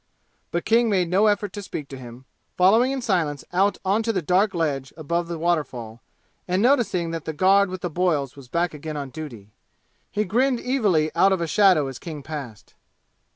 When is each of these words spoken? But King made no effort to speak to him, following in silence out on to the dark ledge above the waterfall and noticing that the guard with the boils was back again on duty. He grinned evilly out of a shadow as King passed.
But 0.49 0.65
King 0.65 0.89
made 0.89 1.09
no 1.11 1.27
effort 1.27 1.53
to 1.53 1.61
speak 1.61 1.87
to 1.89 1.95
him, 1.97 2.25
following 2.57 2.91
in 2.91 3.03
silence 3.03 3.45
out 3.53 3.77
on 3.85 4.01
to 4.01 4.11
the 4.11 4.23
dark 4.23 4.55
ledge 4.55 4.91
above 4.97 5.27
the 5.27 5.37
waterfall 5.37 6.01
and 6.47 6.59
noticing 6.59 7.11
that 7.11 7.25
the 7.25 7.33
guard 7.33 7.69
with 7.69 7.81
the 7.81 7.89
boils 7.91 8.35
was 8.35 8.47
back 8.47 8.73
again 8.73 8.97
on 8.97 9.11
duty. 9.11 9.51
He 10.09 10.25
grinned 10.25 10.59
evilly 10.61 11.11
out 11.13 11.31
of 11.31 11.39
a 11.39 11.45
shadow 11.45 11.85
as 11.85 11.99
King 11.99 12.23
passed. 12.23 12.73